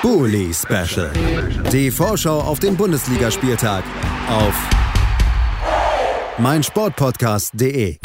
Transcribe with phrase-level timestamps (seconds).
[0.00, 1.10] Bully Special.
[1.72, 3.82] Die Vorschau auf den Bundesligaspieltag
[4.28, 4.54] auf
[6.38, 7.98] meinsportpodcast.de.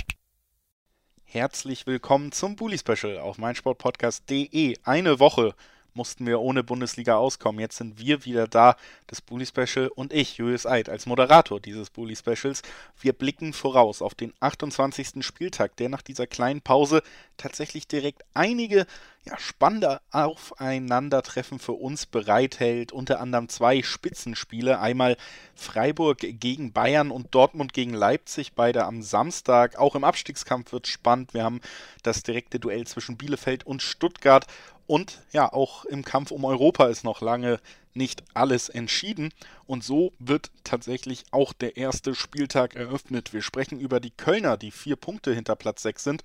[1.24, 4.76] Herzlich willkommen zum Bully Special auf meinsportpodcast.de.
[4.84, 5.54] Eine Woche
[5.94, 7.60] mussten wir ohne Bundesliga auskommen.
[7.60, 8.76] Jetzt sind wir wieder da,
[9.08, 12.62] das Bully Special und ich, Julius Eid, als Moderator dieses Bully Specials.
[13.00, 15.26] Wir blicken voraus auf den 28.
[15.26, 17.02] Spieltag, der nach dieser kleinen Pause
[17.38, 18.86] tatsächlich direkt einige
[19.26, 22.92] ja, spannende Aufeinandertreffen für uns bereithält.
[22.92, 24.80] Unter anderem zwei Spitzenspiele.
[24.80, 25.16] Einmal
[25.56, 29.78] Freiburg gegen Bayern und Dortmund gegen Leipzig, beide am Samstag.
[29.78, 31.34] Auch im Abstiegskampf wird spannend.
[31.34, 31.62] Wir haben
[32.02, 34.46] das direkte Duell zwischen Bielefeld und Stuttgart.
[34.88, 37.60] Und ja, auch im Kampf um Europa ist noch lange
[37.94, 39.34] nicht alles entschieden.
[39.66, 43.34] Und so wird tatsächlich auch der erste Spieltag eröffnet.
[43.34, 46.24] Wir sprechen über die Kölner, die vier Punkte hinter Platz 6 sind.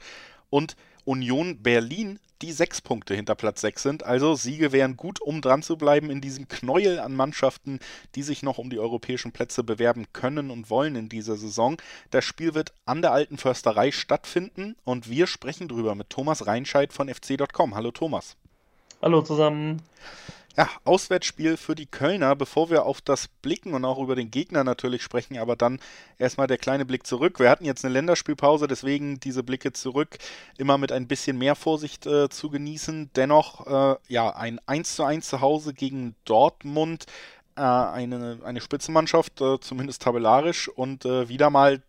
[0.51, 4.03] Und Union Berlin, die sechs Punkte hinter Platz 6 sind.
[4.03, 7.81] Also Siege wären gut, um dran zu bleiben in diesem Knäuel an Mannschaften,
[8.15, 11.81] die sich noch um die europäischen Plätze bewerben können und wollen in dieser Saison.
[12.11, 16.93] Das Spiel wird an der alten Försterei stattfinden und wir sprechen drüber mit Thomas Reinscheid
[16.93, 17.75] von fc.com.
[17.75, 18.37] Hallo Thomas.
[19.01, 19.81] Hallo zusammen.
[20.57, 24.65] Ja, Auswärtsspiel für die Kölner, bevor wir auf das blicken und auch über den Gegner
[24.65, 25.79] natürlich sprechen, aber dann
[26.19, 27.39] erstmal der kleine Blick zurück.
[27.39, 30.19] Wir hatten jetzt eine Länderspielpause, deswegen diese Blicke zurück
[30.57, 33.11] immer mit ein bisschen mehr Vorsicht äh, zu genießen.
[33.15, 37.07] Dennoch, äh, ja, ein 1 zu 1 zu Hause gegen Dortmund
[37.55, 41.83] äh, eine, eine Spitzenmannschaft, äh, zumindest tabellarisch, und äh, wieder mal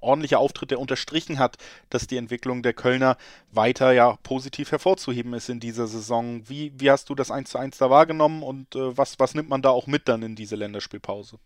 [0.00, 1.56] ordentlicher Auftritt, der unterstrichen hat,
[1.90, 3.16] dass die Entwicklung der Kölner
[3.50, 6.48] weiter ja positiv hervorzuheben ist in dieser Saison.
[6.48, 9.48] Wie, wie hast du das 1 zu 1 da wahrgenommen und äh, was, was nimmt
[9.48, 11.38] man da auch mit dann in diese Länderspielpause?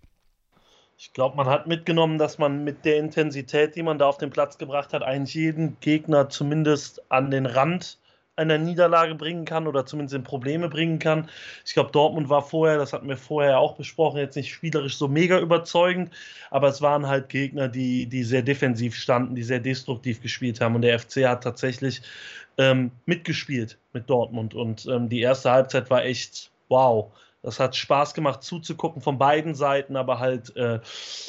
[0.98, 4.30] Ich glaube, man hat mitgenommen, dass man mit der Intensität, die man da auf den
[4.30, 7.98] Platz gebracht hat, eigentlich jeden Gegner zumindest an den Rand
[8.36, 11.28] einer Niederlage bringen kann oder zumindest in Probleme bringen kann.
[11.64, 15.08] Ich glaube, Dortmund war vorher, das hatten wir vorher auch besprochen, jetzt nicht spielerisch so
[15.08, 16.10] mega überzeugend,
[16.50, 20.74] aber es waren halt Gegner, die, die sehr defensiv standen, die sehr destruktiv gespielt haben
[20.74, 22.02] und der FC hat tatsächlich
[22.58, 27.12] ähm, mitgespielt mit Dortmund und ähm, die erste Halbzeit war echt wow.
[27.46, 30.80] Das hat Spaß gemacht zuzugucken von beiden Seiten, aber halt äh,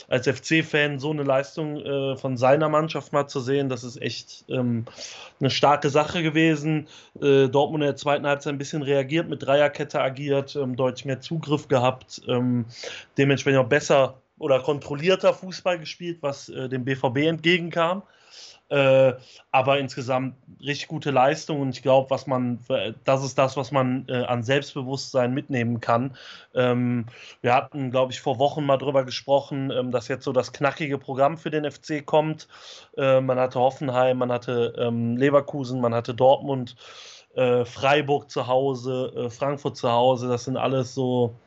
[0.08, 4.44] als FC-Fan so eine Leistung äh, von seiner Mannschaft mal zu sehen, das ist echt
[4.50, 4.86] ähm,
[5.40, 6.88] eine starke Sache gewesen.
[7.22, 11.22] Äh, Dortmund in der zweiten Halbzeit ein bisschen reagiert, mit Dreierkette agiert, ähm, deutlich mehr
[11.22, 12.66] Zugriff gehabt, ähm,
[13.20, 18.02] dementsprechend auch besser oder kontrollierter Fußball gespielt, was äh, dem BVB entgegenkam.
[18.70, 19.14] Äh,
[19.52, 22.60] aber insgesamt richtig gute Leistung und ich glaube, was man,
[23.06, 26.18] das ist das, was man äh, an Selbstbewusstsein mitnehmen kann.
[26.54, 27.06] Ähm,
[27.42, 30.98] wir hatten, glaube ich, vor Wochen mal drüber gesprochen, ähm, dass jetzt so das knackige
[30.98, 32.50] Programm für den FC kommt.
[32.98, 36.76] Äh, man hatte Hoffenheim, man hatte ähm, Leverkusen, man hatte Dortmund,
[37.36, 40.28] äh, Freiburg zu Hause, äh, Frankfurt zu Hause.
[40.28, 41.40] Das sind alles so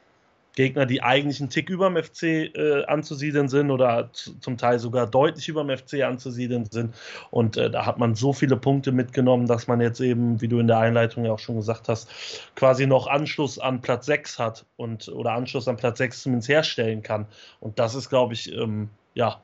[0.54, 5.06] Gegner, die eigentlich einen Tick über dem FC äh, anzusiedeln sind oder zum Teil sogar
[5.06, 6.94] deutlich über dem FC anzusiedeln sind.
[7.30, 10.58] Und äh, da hat man so viele Punkte mitgenommen, dass man jetzt eben, wie du
[10.58, 12.08] in der Einleitung ja auch schon gesagt hast,
[12.56, 17.02] quasi noch Anschluss an Platz 6 hat und oder Anschluss an Platz 6 zumindest herstellen
[17.02, 17.26] kann.
[17.60, 19.40] Und das ist, glaube ich, ähm, ja,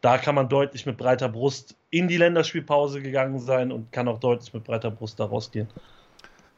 [0.00, 4.20] da kann man deutlich mit breiter Brust in die Länderspielpause gegangen sein und kann auch
[4.20, 5.68] deutlich mit breiter Brust da rausgehen.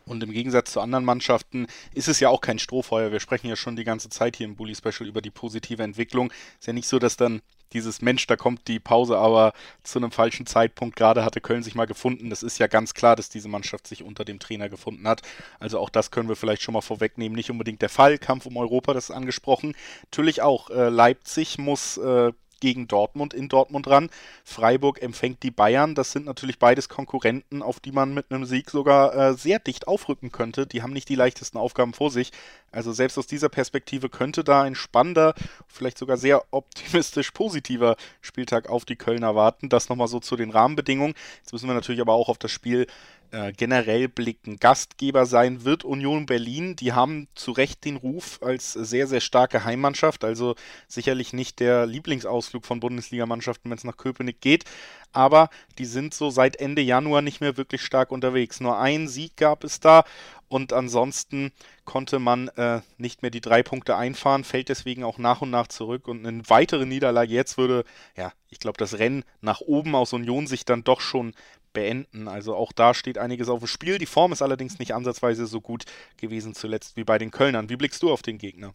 [0.06, 3.10] Und im Gegensatz zu anderen Mannschaften ist es ja auch kein Strohfeuer.
[3.10, 6.32] Wir sprechen ja schon die ganze Zeit hier im Bully Special über die positive Entwicklung.
[6.60, 9.52] Ist ja nicht so, dass dann dieses Mensch, da kommt die Pause, aber
[9.82, 10.94] zu einem falschen Zeitpunkt.
[10.94, 12.30] Gerade hatte Köln sich mal gefunden.
[12.30, 15.22] Das ist ja ganz klar, dass diese Mannschaft sich unter dem Trainer gefunden hat.
[15.58, 17.34] Also auch das können wir vielleicht schon mal vorwegnehmen.
[17.34, 18.18] Nicht unbedingt der Fall.
[18.18, 19.74] Kampf um Europa, das ist angesprochen.
[20.04, 20.70] Natürlich auch.
[20.70, 24.10] Äh, Leipzig muss äh, gegen Dortmund in Dortmund ran.
[24.44, 25.94] Freiburg empfängt die Bayern.
[25.94, 29.88] Das sind natürlich beides Konkurrenten, auf die man mit einem Sieg sogar äh, sehr dicht
[29.88, 30.66] aufrücken könnte.
[30.66, 32.32] Die haben nicht die leichtesten Aufgaben vor sich.
[32.72, 35.34] Also selbst aus dieser Perspektive könnte da ein spannender,
[35.66, 39.68] vielleicht sogar sehr optimistisch positiver Spieltag auf die Kölner warten.
[39.68, 41.14] Das nochmal so zu den Rahmenbedingungen.
[41.38, 42.86] Jetzt müssen wir natürlich aber auch auf das Spiel
[43.30, 44.58] äh, generell blicken.
[44.58, 46.76] Gastgeber sein wird Union Berlin.
[46.76, 50.24] Die haben zu Recht den Ruf als sehr, sehr starke Heimmannschaft.
[50.24, 50.54] Also
[50.88, 54.64] sicherlich nicht der Lieblingsausflug von Bundesligamannschaften, wenn es nach Köpenick geht.
[55.12, 58.60] Aber die sind so seit Ende Januar nicht mehr wirklich stark unterwegs.
[58.60, 60.04] Nur ein Sieg gab es da
[60.48, 61.52] und ansonsten
[61.84, 65.66] konnte man äh, nicht mehr die drei Punkte einfahren, fällt deswegen auch nach und nach
[65.66, 67.84] zurück und eine weitere Niederlage jetzt würde,
[68.16, 71.34] ja, ich glaube, das Rennen nach oben aus Union sich dann doch schon
[71.76, 72.26] beenden.
[72.26, 73.98] Also auch da steht einiges auf dem Spiel.
[73.98, 75.84] Die Form ist allerdings nicht ansatzweise so gut
[76.16, 77.68] gewesen zuletzt wie bei den Kölnern.
[77.68, 78.74] Wie blickst du auf den Gegner?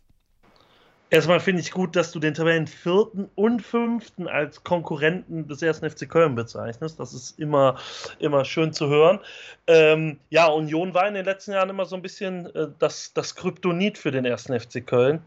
[1.11, 5.89] Erstmal finde ich gut, dass du den Tabellen vierten und fünften als Konkurrenten des ersten
[5.89, 7.01] FC Köln bezeichnest.
[7.01, 7.77] Das ist immer,
[8.19, 9.19] immer schön zu hören.
[9.67, 13.35] Ähm, ja, Union war in den letzten Jahren immer so ein bisschen äh, das, das
[13.35, 15.19] Kryptonit für den ersten FC Köln.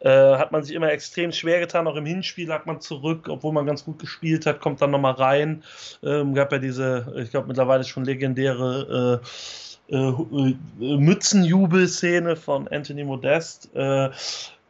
[0.00, 1.86] Äh, hat man sich immer extrem schwer getan.
[1.86, 5.12] Auch im Hinspiel lag man zurück, obwohl man ganz gut gespielt hat, kommt dann nochmal
[5.12, 5.62] rein.
[6.02, 9.20] Ähm, gab ja diese, ich glaube, mittlerweile schon legendäre
[9.90, 13.68] äh, äh, äh Mützenjubel-Szene von Anthony Modest.
[13.74, 14.08] Äh,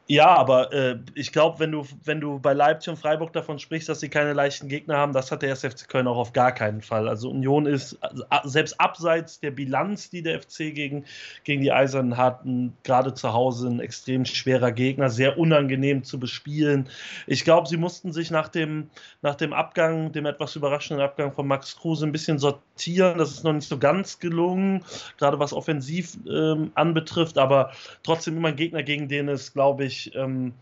[0.08, 3.88] ja, aber äh, ich glaube, wenn du, wenn du bei Leipzig und Freiburg davon sprichst,
[3.88, 6.81] dass sie keine leichten Gegner haben, das hat der SFC Köln auch auf gar keinen
[6.81, 7.08] Fall.
[7.08, 11.05] Also Union ist also, selbst abseits der Bilanz, die der FC gegen,
[11.43, 12.43] gegen die Eisernen hat,
[12.85, 16.88] gerade zu Hause ein extrem schwerer Gegner, sehr unangenehm zu bespielen.
[17.26, 18.91] Ich glaube, sie mussten sich nach dem,
[19.23, 23.19] nach dem Abgang, dem etwas überraschenden Abgang von Max Kruse ein bisschen sortieren.
[23.19, 24.85] Das ist noch nicht so ganz gelungen,
[25.19, 27.73] gerade was offensiv ähm, anbetrifft, aber
[28.05, 30.54] trotzdem immer ein Gegner, gegen den es, glaube ich, wirklich ähm,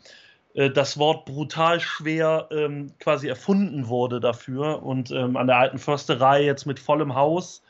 [0.54, 4.82] äh, das Wort brutal schwer ähm, quasi erfunden wurde dafür.
[4.82, 7.62] Und ähm, an der alten Försterei jetzt mit vollem Haus.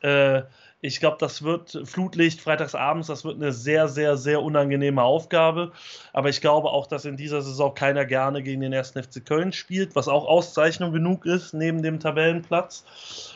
[0.00, 0.42] Äh,
[0.82, 5.72] ich glaube, das wird Flutlicht freitagsabends, das wird eine sehr, sehr, sehr unangenehme Aufgabe.
[6.12, 8.90] Aber ich glaube auch, dass in dieser Saison keiner gerne gegen den 1.
[8.90, 12.84] FC Köln spielt, was auch Auszeichnung genug ist neben dem Tabellenplatz.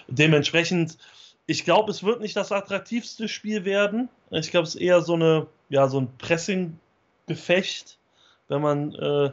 [0.07, 0.99] Dementsprechend,
[1.47, 4.11] ich glaube, es wird nicht das attraktivste Spiel werden.
[4.31, 6.79] Ich glaube, es ist eher so eine, ja, so ein Pressing
[7.31, 7.97] Gefecht,
[8.49, 9.31] wenn man äh,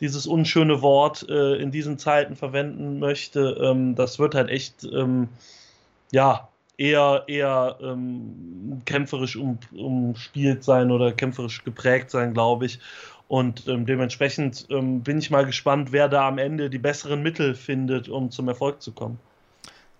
[0.00, 3.58] dieses unschöne Wort äh, in diesen Zeiten verwenden möchte.
[3.62, 5.28] Ähm, das wird halt echt, ähm,
[6.10, 6.48] ja,
[6.78, 12.80] eher, eher ähm, kämpferisch um, umspielt sein oder kämpferisch geprägt sein, glaube ich.
[13.28, 17.54] Und ähm, dementsprechend ähm, bin ich mal gespannt, wer da am Ende die besseren Mittel
[17.54, 19.18] findet, um zum Erfolg zu kommen.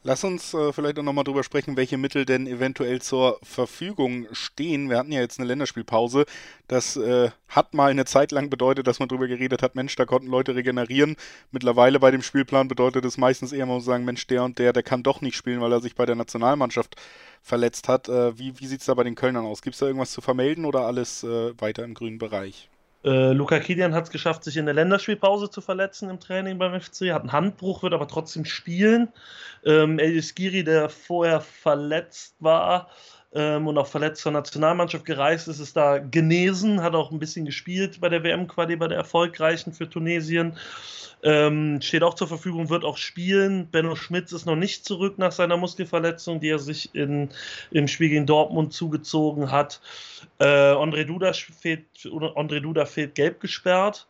[0.06, 4.90] Lass uns äh, vielleicht auch nochmal drüber sprechen, welche Mittel denn eventuell zur Verfügung stehen.
[4.90, 6.26] Wir hatten ja jetzt eine Länderspielpause.
[6.68, 10.04] Das äh, hat mal eine Zeit lang bedeutet, dass man darüber geredet hat, Mensch, da
[10.04, 11.16] konnten Leute regenerieren.
[11.52, 14.82] Mittlerweile bei dem Spielplan bedeutet es meistens eher mal sagen, Mensch, der und der, der
[14.82, 16.96] kann doch nicht spielen, weil er sich bei der Nationalmannschaft
[17.40, 18.10] verletzt hat.
[18.10, 19.62] Äh, wie wie sieht es da bei den Kölnern aus?
[19.62, 22.68] Gibt es da irgendwas zu vermelden oder alles äh, weiter im grünen Bereich?
[23.04, 26.80] Äh, Luca Kilian hat es geschafft, sich in der Länderspielpause zu verletzen im Training beim
[26.80, 29.08] FC, hat einen Handbruch, wird aber trotzdem spielen.
[29.64, 32.88] Ähm, Elis Giri, der vorher verletzt war,
[33.34, 37.44] ähm, und auch verletzt zur Nationalmannschaft gereist ist, ist da genesen, hat auch ein bisschen
[37.44, 40.56] gespielt bei der WM-Quali, bei der erfolgreichen für Tunesien.
[41.24, 43.66] Ähm, steht auch zur Verfügung, wird auch spielen.
[43.70, 47.30] Benno Schmitz ist noch nicht zurück nach seiner Muskelverletzung, die er sich in,
[47.70, 49.80] im Spiel gegen Dortmund zugezogen hat.
[50.38, 54.06] Äh, André, Duda fehlt, André Duda fehlt gelb gesperrt.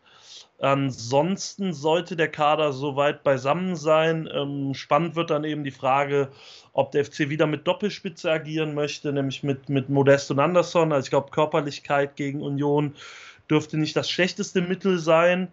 [0.60, 4.28] Ansonsten sollte der Kader soweit beisammen sein.
[4.32, 6.30] Ähm, spannend wird dann eben die Frage,
[6.72, 10.92] ob der FC wieder mit Doppelspitze agieren möchte, nämlich mit, mit Modest und Anderson.
[10.92, 12.94] Also ich glaube, Körperlichkeit gegen Union
[13.50, 15.48] dürfte nicht das schlechteste Mittel sein.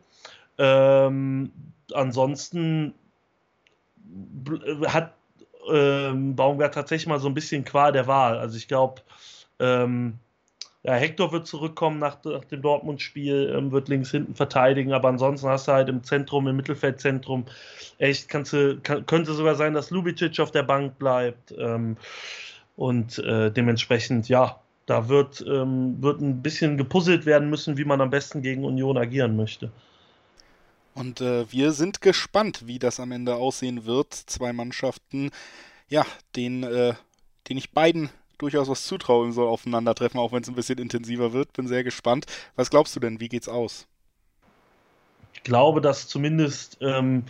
[0.58, 1.52] Ähm,
[1.94, 2.94] ansonsten
[4.86, 5.14] hat
[5.70, 8.38] ähm, Baumgart tatsächlich mal so ein bisschen Qual der Wahl.
[8.38, 9.02] Also ich glaube,
[9.60, 10.20] ähm,
[10.84, 15.48] ja, Hector wird zurückkommen nach, nach dem Dortmund-Spiel, ähm, wird links hinten verteidigen, aber ansonsten
[15.48, 17.46] hast du halt im Zentrum, im Mittelfeldzentrum,
[18.00, 21.54] echt, kannst du, kann, könnte sogar sein, dass Lubicic auf der Bank bleibt.
[21.58, 21.98] Ähm,
[22.76, 28.02] und äh, dementsprechend, ja, da wird, ähm, wird ein bisschen gepuzzelt werden müssen, wie man
[28.02, 29.72] am besten gegen Union agieren möchte.
[30.96, 34.14] Und äh, wir sind gespannt, wie das am Ende aussehen wird.
[34.14, 35.30] Zwei Mannschaften,
[35.90, 36.06] ja,
[36.36, 36.94] den, äh,
[37.48, 38.10] den ich beiden
[38.42, 41.54] durchaus was zutrauen soll, aufeinandertreffen, auch wenn es ein bisschen intensiver wird.
[41.54, 42.26] Bin sehr gespannt.
[42.56, 43.20] Was glaubst du denn?
[43.20, 43.88] Wie geht's aus?
[45.34, 47.24] Ich glaube, dass zumindest ähm,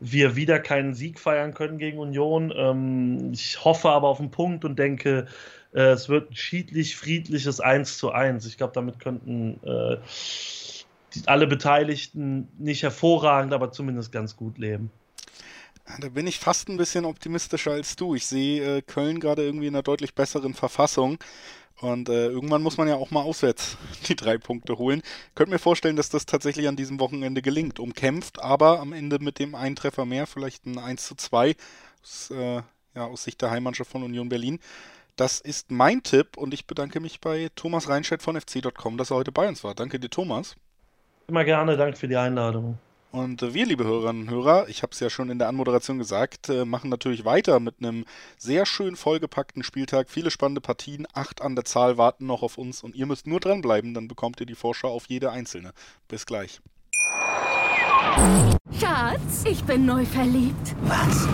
[0.00, 2.52] wir wieder keinen Sieg feiern können gegen Union.
[2.56, 5.26] Ähm, ich hoffe aber auf einen Punkt und denke,
[5.72, 8.46] äh, es wird ein schiedlich, friedliches 1 zu 1.
[8.46, 9.96] Ich glaube, damit könnten äh,
[11.26, 14.90] alle Beteiligten nicht hervorragend, aber zumindest ganz gut leben.
[15.98, 18.14] Da bin ich fast ein bisschen optimistischer als du.
[18.14, 21.18] Ich sehe äh, Köln gerade irgendwie in einer deutlich besseren Verfassung.
[21.80, 23.78] Und äh, irgendwann muss man ja auch mal auswärts
[24.08, 25.02] die drei Punkte holen.
[25.34, 27.80] Könnt mir vorstellen, dass das tatsächlich an diesem Wochenende gelingt.
[27.80, 31.56] Umkämpft, aber am Ende mit dem einen Treffer mehr, vielleicht ein 1 zu 2
[32.02, 32.62] aus, äh,
[32.94, 34.58] ja, aus Sicht der Heimmannschaft von Union Berlin.
[35.16, 39.16] Das ist mein Tipp und ich bedanke mich bei Thomas Reinscheid von fc.com, dass er
[39.16, 39.74] heute bei uns war.
[39.74, 40.56] Danke dir, Thomas.
[41.28, 42.78] Immer gerne, danke für die Einladung.
[43.12, 46.48] Und wir, liebe Hörerinnen und Hörer, ich habe es ja schon in der Anmoderation gesagt,
[46.48, 48.04] äh, machen natürlich weiter mit einem
[48.38, 50.10] sehr schön vollgepackten Spieltag.
[50.10, 53.40] Viele spannende Partien, acht an der Zahl warten noch auf uns und ihr müsst nur
[53.40, 55.72] dranbleiben, dann bekommt ihr die Vorschau auf jede einzelne.
[56.06, 56.60] Bis gleich.
[58.78, 60.76] Schatz, ich bin neu verliebt.
[60.82, 61.26] Was?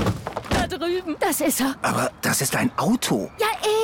[0.51, 1.17] Da drüben.
[1.21, 1.77] Das ist er.
[1.83, 3.31] Aber das ist ein Auto.
[3.39, 3.76] Ja, eben.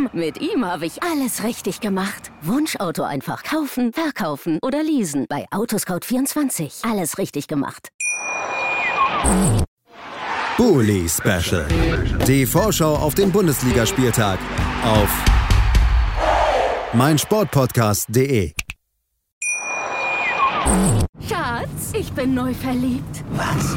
[0.00, 0.18] Eben.
[0.18, 2.30] Mit ihm habe ich alles richtig gemacht.
[2.42, 5.26] Wunschauto einfach kaufen, verkaufen oder leasen.
[5.28, 6.88] Bei Autoscout24.
[6.90, 7.88] Alles richtig gemacht.
[10.56, 11.66] Bully Special.
[12.26, 14.38] Die Vorschau auf den Bundesligaspieltag
[14.84, 15.24] auf
[16.92, 18.52] meinsportpodcast.de.
[21.28, 23.24] Schatz, ich bin neu verliebt.
[23.32, 23.76] Was?